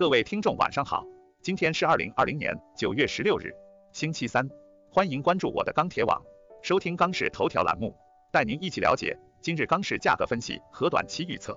[0.00, 1.04] 各位听众晚上好，
[1.42, 3.52] 今天是二零二零年九月十六日，
[3.92, 4.48] 星期三，
[4.90, 6.22] 欢迎关注我的钢铁网，
[6.62, 7.94] 收听钢市头条栏目，
[8.32, 11.54] 带您一起了解今日钢市价格分析和短期预测。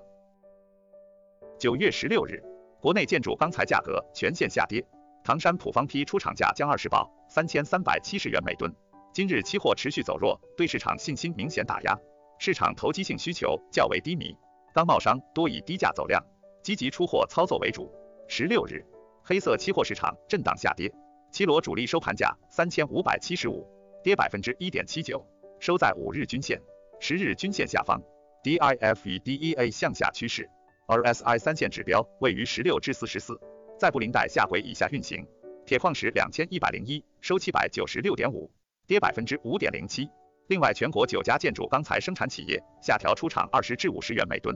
[1.57, 2.43] 九月十六日，
[2.81, 4.85] 国内建筑钢材价格全线下跌，
[5.23, 8.69] 唐山普方坯出厂价将二十报三千三百七十元每吨。
[9.13, 11.97] 今日期货持续走弱，对市场信心明显打压，
[12.39, 14.35] 市场投机性需求较为低迷，
[14.73, 16.21] 钢贸商多以低价走量，
[16.61, 17.89] 积极出货操作为主。
[18.27, 18.85] 十六日，
[19.23, 20.91] 黑色期货市场震荡下跌，
[21.31, 23.67] 七罗主力收盘价三千五百七十五，
[24.03, 25.25] 跌百分之一点七九，
[25.59, 26.61] 收在五日均线、
[26.99, 28.01] 十日均线下方
[28.43, 30.49] ，DIF 与 DEA 向下趋势
[30.87, 33.39] ，RSI 三线指标位于十六至四十四，
[33.77, 35.25] 在布林带下轨以下运行。
[35.65, 38.51] 铁矿石两千一百零一，收七百九十六点五。
[38.85, 40.09] 跌百分之五点零七。
[40.47, 44.53] 另外，全国九家建筑钢材生产企业下调出厂二十至五十元每吨。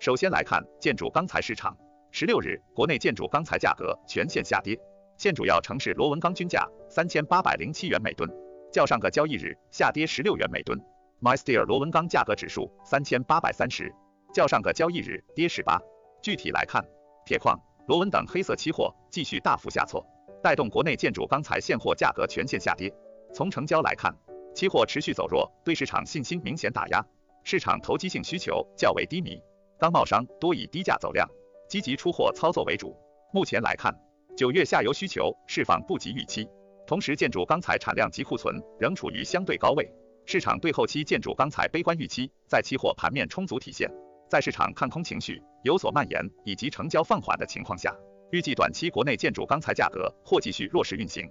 [0.00, 1.76] 首先来看建筑钢材市场，
[2.10, 4.80] 十六日国内建筑钢材价格全线下跌，
[5.18, 8.26] 现主要城市螺纹钢均价三千八百零七元每吨，
[8.72, 10.80] 较上个交易日下跌十六元每吨。
[11.20, 13.94] MySteel 螺纹钢价格指数三千八百三十，
[14.32, 15.78] 较上个交易日跌十八。
[16.22, 16.82] 具体来看，
[17.26, 20.02] 铁矿、螺纹等黑色期货继续大幅下挫。
[20.42, 22.90] 带动国内建筑钢材现货价格全线下跌。
[23.34, 24.16] 从成交来看，
[24.54, 27.04] 期货持续走弱，对市场信心明显打压，
[27.44, 29.38] 市场投机性需求较为低迷，
[29.80, 31.26] 钢贸商多以低价走量，
[31.66, 32.94] 积极出货操作为主。
[33.32, 33.98] 目前来看，
[34.36, 36.46] 九月下游需求释放不及预期，
[36.86, 39.90] 同时建筑钢材产量及库存仍处于相对高位，
[40.26, 43.90] 市场对后期建筑钢材悲观预期在期货盘面充足体现，
[44.28, 47.96] 在市场看空情绪有所蔓延以及成交放缓的情况下。
[48.32, 51.26] 预计短期国内建筑钢材价格或继续弱势运行。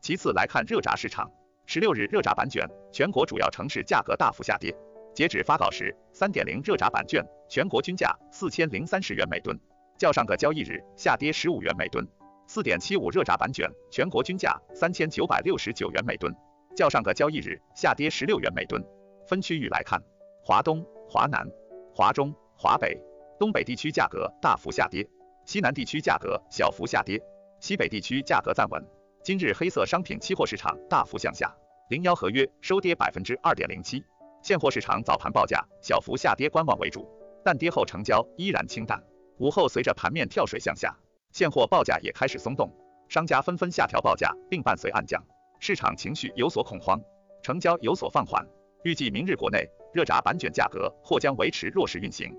[0.00, 1.28] 其次来看热轧市场，
[1.66, 4.74] 十六日热轧板卷全国主要城市价格大幅下跌，
[5.14, 9.58] 截止发稿时，三点零热轧板卷全国均价四千零三十元每吨，
[9.98, 12.02] 较上个交易日下跌十五元每吨；
[12.46, 16.34] 四点七五热轧板卷全国均价三千九百六十九元每吨，
[16.74, 18.82] 较上个交易日下跌十六元每吨。
[19.28, 20.02] 分区域来看，
[20.42, 21.46] 华东、华南、
[21.94, 22.98] 华中、华北。
[23.38, 25.06] 东北地区价格大幅下跌，
[25.44, 27.20] 西南地区价格小幅下跌，
[27.60, 28.82] 西北地区价格暂稳。
[29.24, 31.52] 今日黑色商品期货市场大幅向下，
[31.88, 34.04] 零幺合约收跌百分之二点零七。
[34.42, 37.08] 现货市场早盘报价小幅下跌，观望为主，
[37.44, 39.00] 但跌后成交依然清淡。
[39.38, 40.96] 午后随着盘面跳水向下，
[41.30, 42.68] 现货报价也开始松动，
[43.08, 45.24] 商家纷纷下调报价，并伴随暗降，
[45.60, 47.00] 市场情绪有所恐慌，
[47.40, 48.44] 成交有所放缓。
[48.82, 49.64] 预计明日国内
[49.94, 52.36] 热轧板卷价格或将维持弱势运行。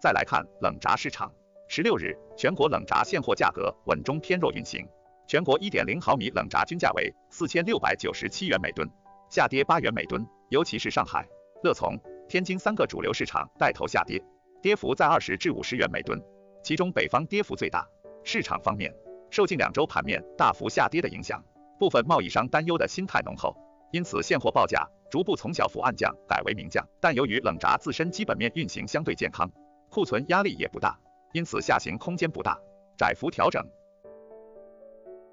[0.00, 1.32] 再来看冷轧市场，
[1.68, 4.84] 十六日全国冷轧现货价格稳中偏弱运行，
[5.28, 8.90] 全国一点零毫米冷轧均价为四千六百九十七元每吨，
[9.30, 11.28] 下跌八元每吨，尤其是上海、
[11.62, 14.22] 乐从、天津三个主流市场带头下跌，
[14.62, 16.22] 跌幅在二十至五十元每吨，
[16.62, 17.86] 其中北方跌幅最大。
[18.24, 18.94] 市场方面，
[19.30, 21.44] 受近两周盘面大幅下跌的影响，
[21.78, 23.54] 部分贸易商担忧的心态浓厚，
[23.92, 29.50] 因此现货报价逐步从小幅暗降改为明降，但由于冷轧自身基本面运行相对健康。
[29.90, 30.98] 库存压力也不大，
[31.32, 32.58] 因此下行空间不大，
[32.96, 33.62] 窄幅调整。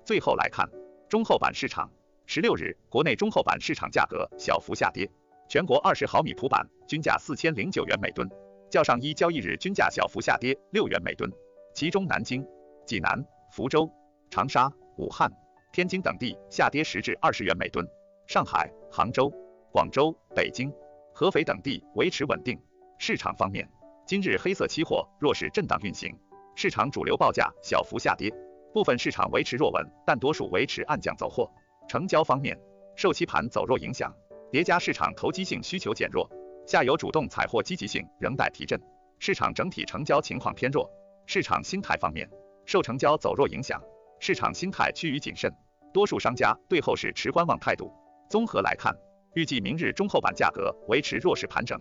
[0.06, 0.70] 最后来看
[1.10, 1.92] 中厚板市场，
[2.28, 5.10] 十六日国内中厚板市场价格小幅下跌，
[5.48, 8.28] 全国二十毫米普板均价四千零九元每吨，
[8.70, 11.32] 较上一交易日均价小幅下跌六元每吨，
[11.74, 12.46] 其中南京、
[12.86, 13.90] 济南、福州、
[14.30, 15.32] 长沙、武汉、
[15.72, 17.86] 天津等地下跌十至二十元每吨，
[18.28, 19.32] 上海、杭州、
[19.72, 20.74] 广州、北京、
[21.14, 22.60] 合肥等地维持稳定。
[22.98, 23.70] 市场方面。
[24.08, 26.16] 今日黑色期货弱势震荡运行，
[26.56, 28.32] 市场主流报价小幅下跌，
[28.72, 31.52] 部分市场维持弱稳，但多数维持暗降走货。
[31.88, 32.58] 成交方面，
[32.96, 34.14] 受期盘走弱影响，
[34.52, 36.30] 叠加市场投机性需求减弱，
[36.66, 38.80] 下游主动采货积极性仍待提振，
[39.20, 40.90] 市场整体成交情况偏弱。
[41.28, 42.30] 市场心态方面，
[42.66, 43.82] 受成交走弱影响，
[44.20, 45.52] 市场心态趋于谨慎，
[45.94, 47.92] 多数商家对后市持观望态度。
[48.30, 48.96] 综合来看，
[49.34, 51.80] 预计明日中厚板价格维持弱势盘整。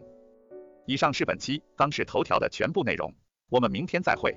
[0.86, 3.12] 以上是本期钢市头条的全部内容，
[3.50, 4.34] 我们明天再会。